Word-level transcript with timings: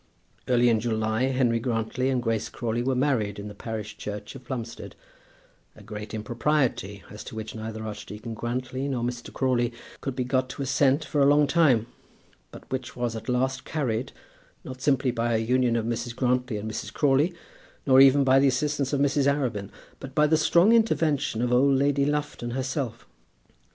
Early 0.47 0.69
in 0.69 0.79
July, 0.79 1.25
Henry 1.25 1.59
Grantly 1.59 2.09
and 2.09 2.23
Grace 2.23 2.49
Crawley 2.49 2.81
were 2.81 2.95
married 2.95 3.37
in 3.37 3.49
the 3.49 3.53
parish 3.53 3.97
church 3.97 4.33
of 4.33 4.43
Plumstead, 4.43 4.95
a 5.75 5.83
great 5.83 6.11
impropriety, 6.11 7.03
as 7.11 7.23
to 7.25 7.35
which 7.35 7.53
neither 7.53 7.83
Archdeacon 7.85 8.33
Grantly 8.33 8.87
nor 8.87 9.03
Mr. 9.03 9.31
Crawley 9.31 9.71
could 10.01 10.15
be 10.15 10.23
got 10.23 10.49
to 10.49 10.63
assent 10.63 11.05
for 11.05 11.21
a 11.21 11.27
long 11.27 11.45
time, 11.45 11.85
but 12.49 12.63
which 12.71 12.95
was 12.95 13.15
at 13.15 13.29
last 13.29 13.63
carried, 13.63 14.11
not 14.63 14.81
simply 14.81 15.11
by 15.11 15.35
a 15.35 15.37
union 15.37 15.75
of 15.75 15.85
Mrs. 15.85 16.15
Grantly 16.15 16.57
and 16.57 16.67
Mrs. 16.71 16.91
Crawley, 16.91 17.35
nor 17.85 18.01
even 18.01 18.23
by 18.23 18.39
the 18.39 18.47
assistance 18.47 18.93
of 18.93 19.01
Mrs. 19.01 19.27
Arabin, 19.27 19.69
but 19.99 20.15
by 20.15 20.25
the 20.25 20.35
strong 20.35 20.73
intervention 20.73 21.43
of 21.43 21.53
old 21.53 21.75
Lady 21.77 22.07
Lufton 22.07 22.53
herself. 22.53 23.05